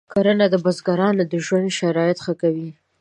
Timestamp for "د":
0.49-0.55, 1.31-1.33